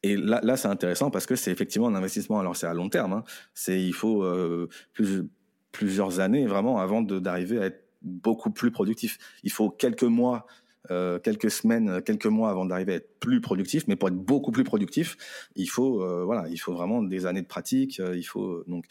[0.01, 2.39] et là, là c'est intéressant parce que c'est effectivement un investissement.
[2.39, 3.13] Alors c'est à long terme.
[3.13, 3.23] Hein.
[3.67, 5.27] Il faut euh, plus,
[5.71, 9.17] plusieurs années vraiment avant d'arriver à être beaucoup plus productif.
[9.43, 10.47] Il faut quelques mois,
[10.91, 13.85] euh, quelques semaines, quelques mois avant d'arriver à être plus productif.
[13.87, 15.17] Mais pour être beaucoup plus productif,
[15.55, 17.99] il faut euh, voilà, il faut vraiment des années de pratique.
[17.99, 18.85] Euh, il faut donc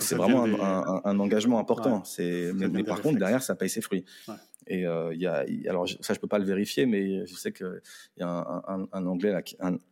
[0.00, 2.04] c'est vraiment un, un, un, engagement important.
[2.04, 4.04] c'est mais, mais par contre derrière ça paye ses fruits.
[4.28, 4.34] Ouais.
[4.66, 7.52] Et euh, il y a, alors ça je peux pas le vérifier, mais je sais
[7.52, 7.80] qu'il
[8.18, 9.42] y a un, anglais là,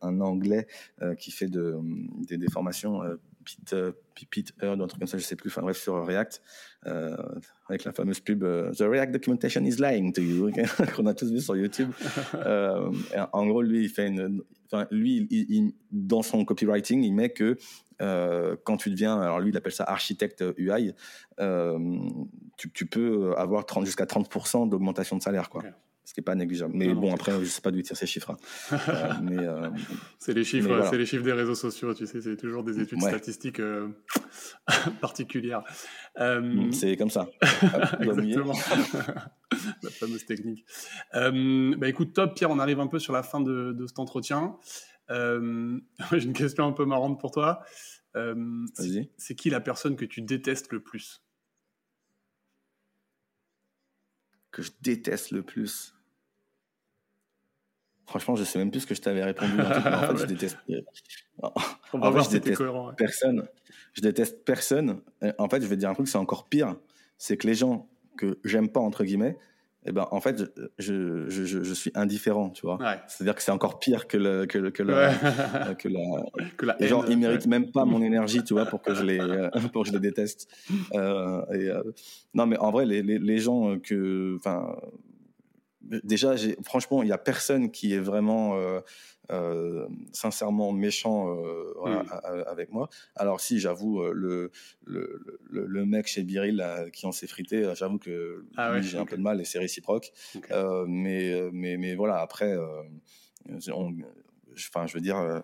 [0.01, 0.67] un, anglais
[1.01, 1.77] euh, qui fait de,
[2.27, 3.91] des, des formations euh, Pete, euh,
[4.29, 6.41] Pete Heard, un truc comme ça, je sais plus, enfin bref, sur React,
[6.87, 7.15] euh,
[7.69, 10.51] avec la fameuse pub euh, The React documentation is lying to you,
[10.95, 11.91] qu'on a tous vu sur YouTube.
[12.35, 14.13] en gros, lui, il fait
[14.71, 17.57] enfin, lui, dans son copywriting, il met que
[18.63, 20.93] quand tu deviens, alors lui il appelle ça architecte UI,
[22.57, 25.63] tu, tu, peux avoir 30 jusqu'à 30% d'augmentation de salaire, quoi.
[26.11, 26.73] Ce qui n'est pas négligeable.
[26.75, 28.35] Mais non, bon, non, après, je sais pas d'où il tire ces chiffres.
[28.69, 28.77] Hein.
[29.31, 29.69] euh,
[30.19, 30.89] c'est les chiffres, voilà.
[30.89, 31.93] c'est les chiffres des réseaux sociaux.
[31.93, 33.07] Tu sais, c'est toujours des études ouais.
[33.07, 33.87] statistiques euh,
[34.99, 35.63] particulières.
[36.19, 37.29] Euh, c'est comme ça.
[38.01, 38.51] Exactement.
[39.83, 40.65] la fameuse technique.
[41.13, 42.51] bah écoute, top, Pierre.
[42.51, 44.57] On arrive un peu sur la fin de, de cet entretien.
[45.07, 47.63] J'ai une question un peu marrante pour toi.
[48.17, 48.65] Euh,
[49.17, 51.23] c'est qui la personne que tu détestes le plus?
[54.51, 55.95] Que je déteste le plus?
[58.11, 59.53] Franchement, je sais même plus ce que je t'avais répondu.
[59.59, 60.57] en fait, je déteste.
[61.41, 61.49] On
[61.99, 62.93] va en voir fait, je déteste cohérent, ouais.
[62.97, 63.47] personne.
[63.93, 65.01] Je déteste personne.
[65.37, 66.75] En fait, je vais dire un truc, c'est encore pire.
[67.17, 69.37] C'est que les gens que j'aime pas entre guillemets,
[69.85, 70.43] eh ben en fait
[70.77, 72.99] je, je, je, je suis indifférent tu vois ouais.
[73.07, 75.11] c'est à dire que c'est encore pire que le que le, que, le, ouais.
[75.75, 76.23] que la
[76.57, 77.47] que la les gens ils méritent ouais.
[77.49, 79.17] même pas mon énergie tu vois pour que je les
[79.73, 80.47] pour que je les déteste
[80.93, 81.81] euh, et, euh,
[82.35, 84.75] non mais en vrai les, les, les gens que enfin
[85.81, 88.79] déjà franchement il y a personne qui est vraiment euh,
[89.31, 92.43] euh, sincèrement méchant euh, voilà, mmh.
[92.47, 92.89] avec moi.
[93.15, 94.51] Alors si j'avoue le,
[94.85, 98.83] le, le, le, mec chez Biril là, qui en s'est frité, j'avoue que ah ouais,
[98.83, 99.01] j'ai okay.
[99.01, 100.11] un peu de mal et c'est réciproque.
[100.35, 100.53] Okay.
[100.87, 102.55] Mais, mais, mais voilà, après,
[103.47, 105.41] enfin je veux dire,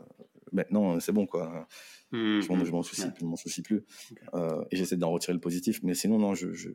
[0.52, 1.68] maintenant c'est bon quoi.
[2.12, 2.40] Mmh.
[2.42, 3.84] Je m'en soucie, soucie plus.
[4.12, 4.66] Okay.
[4.72, 5.82] et j'essaie d'en retirer le positif.
[5.84, 6.70] Mais sinon non, je, je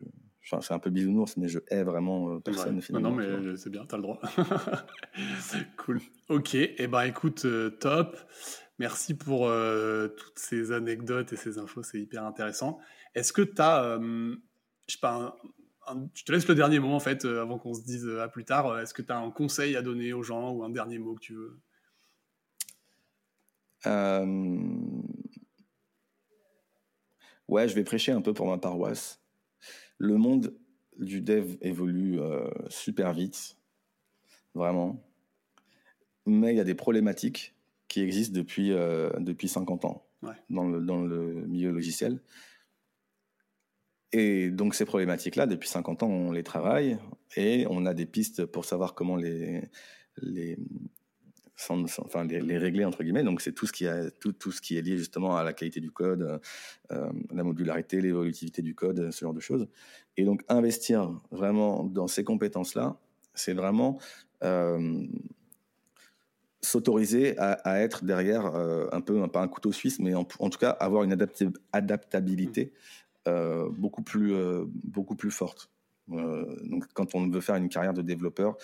[0.45, 3.11] Enfin, c'est un peu bisounours, mais je hais vraiment personne finalement.
[3.11, 4.21] Non, mais c'est bien, t'as le droit.
[5.77, 6.01] cool.
[6.29, 7.47] Ok, et eh ben écoute,
[7.79, 8.19] top.
[8.79, 9.49] Merci pour
[10.17, 12.81] toutes ces anecdotes et ces infos, c'est hyper intéressant.
[13.15, 15.37] Est-ce que tu as, je sais pas,
[16.15, 18.79] je te laisse le dernier mot en fait, avant qu'on se dise à plus tard.
[18.81, 21.21] Est-ce que tu as un conseil à donner aux gens ou un dernier mot que
[21.21, 21.61] tu veux?
[27.49, 29.22] Ouais, je vais prêcher un peu pour ma paroisse.
[30.03, 30.53] Le monde
[30.99, 33.57] du dev évolue euh, super vite,
[34.53, 35.01] vraiment.
[36.27, 37.55] Mais il y a des problématiques
[37.87, 40.05] qui existent depuis, euh, depuis 50 ans
[40.51, 42.19] dans, le, dans le milieu logiciel.
[44.11, 46.99] Et donc ces problématiques-là, depuis 50 ans, on les travaille
[47.37, 49.71] et on a des pistes pour savoir comment les,
[50.17, 50.59] les,
[51.71, 53.23] enfin les, régler entre guillemets.
[53.23, 55.53] Donc c'est tout ce qui a tout, tout ce qui est lié justement à la
[55.53, 56.41] qualité du code,
[56.91, 59.69] euh, la modularité, l'évolutivité du code, ce genre de choses.
[60.17, 62.97] Et donc investir vraiment dans ces compétences là,
[63.35, 63.99] c'est vraiment
[64.43, 65.07] euh,
[66.61, 70.71] s'autoriser à, être derrière euh, un peu pas un couteau suisse, mais en, tout cas
[70.71, 71.17] avoir une
[71.73, 72.73] adaptabilité
[73.27, 74.35] beaucoup plus
[74.85, 75.71] beaucoup plus forte.
[76.09, 78.57] donc quand on veut faire une carrière de développeur,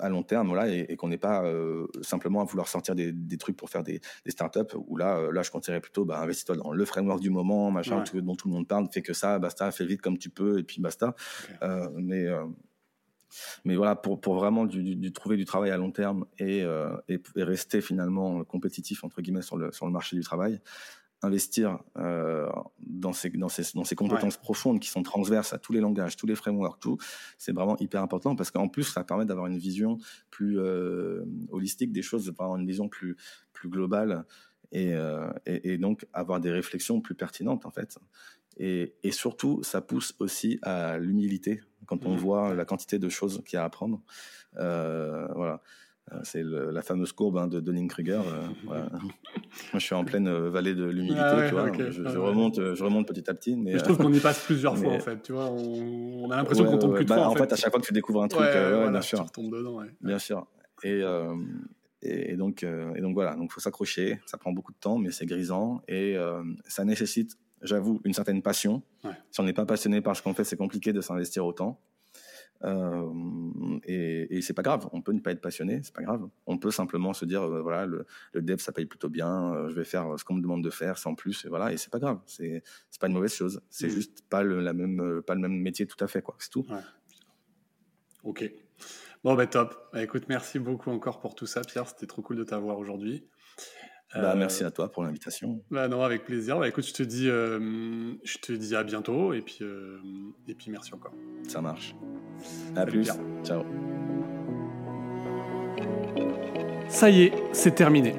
[0.00, 3.56] à long terme voilà, et, qu'on n'est pas euh, simplement à vouloir sortir des, trucs
[3.56, 6.84] pour faire des, startups où là, euh, là je conseillerais plutôt bah, investis-toi dans le
[6.84, 10.02] framework du moment, machin, dont tout le monde parle, fais que ça, basta, fais vite
[10.02, 11.14] comme tu peux et puis basta.
[11.62, 12.26] Euh, mais,
[13.64, 16.64] mais voilà, pour, pour vraiment du, trouver du travail à long terme et,
[17.08, 20.60] et, rester finalement compétitif entre guillemets sur le, sur le marché du travail,
[21.22, 22.48] investir euh,
[22.80, 26.16] dans, ces, dans, ces, dans ces compétences profondes qui sont transverses à tous les langages,
[26.16, 26.98] tous les frameworks, tout,
[27.38, 29.98] c'est vraiment hyper important parce qu'en plus, ça permet d'avoir une vision
[30.30, 33.16] plus euh, holistique des choses, d'avoir une vision plus,
[33.52, 34.24] plus globale
[34.72, 37.98] et, euh, et, et, donc avoir des réflexions plus pertinentes en fait.
[38.58, 42.18] Et, et surtout, ça pousse aussi à l'humilité quand on mmh.
[42.18, 44.02] voit la quantité de choses qu'il y a à apprendre.
[44.54, 45.62] voilà.
[46.10, 48.20] Euh, c'est la fameuse courbe hein, de Dunning-Kruger.
[48.26, 48.80] Euh, Moi,
[49.74, 51.72] je suis en pleine euh, vallée de l'humilité, ah tu vois.
[51.90, 53.56] Je, ah remonte, je remonte petit à petit.
[53.56, 55.22] Mais, je trouve qu'on y passe plusieurs fois, en fait.
[55.22, 57.52] Tu vois, on, a l'impression qu'on tombe plus de bah, en, fait.
[57.52, 59.24] à chaque fois que tu découvres un truc, bien sûr.
[59.36, 60.46] dedans, Bien sûr.
[60.82, 61.02] Et,
[62.02, 63.36] et, donc, et donc voilà.
[63.36, 64.20] Donc, faut s'accrocher.
[64.26, 66.16] Ça prend beaucoup de temps, mais c'est grisant et
[66.66, 68.82] ça nécessite, j'avoue, une certaine passion.
[69.30, 71.80] Si on n'est pas passionné par ce qu'on fait, c'est compliqué de s'investir autant.
[72.64, 73.10] Euh,
[73.84, 76.28] et, et c'est pas grave, on peut ne pas être passionné, c'est pas grave.
[76.46, 79.74] On peut simplement se dire, euh, voilà, le, dev ça paye plutôt bien, euh, je
[79.74, 81.98] vais faire ce qu'on me demande de faire sans plus, et voilà, et c'est pas
[81.98, 82.62] grave, c'est
[83.00, 83.90] pas une mauvaise chose, c'est mmh.
[83.90, 86.66] juste pas le la même pas le même métier tout à fait quoi, c'est tout.
[88.22, 88.50] Ok.
[89.24, 89.74] Bon bah top.
[89.92, 91.88] Bah, écoute, merci beaucoup encore pour tout ça, Pierre.
[91.88, 93.24] C'était trop cool de t'avoir aujourd'hui.
[94.14, 95.64] Bah, merci à toi pour l'invitation.
[95.70, 96.58] Bah non, avec plaisir.
[96.58, 99.60] Bah, écoute, je te dis, je te dis à bientôt et puis,
[100.48, 101.14] et puis merci encore.
[101.48, 101.94] Ça marche.
[102.76, 103.10] À plus.
[103.44, 103.62] Ciao.
[106.88, 108.14] Ça y est, c'est terminé.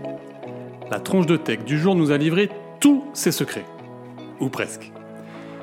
[0.92, 2.50] La tronche de tech du jour nous a livré
[2.80, 3.66] tous ses secrets.
[4.40, 4.92] Ou presque.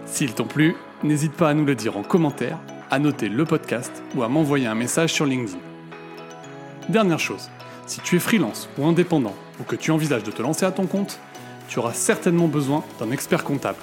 [0.06, 2.58] S'ils t'ont plu, n'hésite pas à nous le dire en commentaire,
[2.90, 5.58] à noter le podcast ou à m'envoyer un message sur LinkedIn.
[6.88, 7.50] Dernière chose,
[7.86, 10.86] si tu es freelance ou indépendant ou que tu envisages de te lancer à ton
[10.86, 11.20] compte,
[11.68, 13.78] tu auras certainement besoin d'un expert comptable.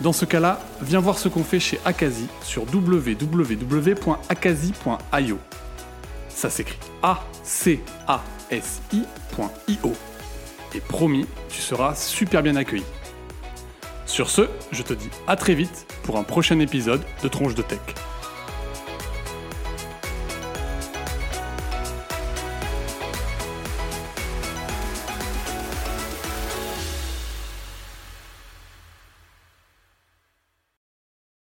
[0.00, 3.98] Dans ce cas-là, viens voir ce qu'on fait chez Akazi sur www.akazi.io.
[6.28, 7.82] Ça s'écrit A-C-A-S-I.io.
[10.74, 12.84] Et promis, tu seras super bien accueilli.
[14.06, 17.62] Sur ce, je te dis à très vite pour un prochain épisode de Tronche de
[17.62, 17.80] Tech.